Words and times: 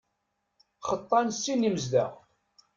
Xeṭṭan 0.89 1.27
sin 1.33 1.65
imezdaɣ. 1.67 2.11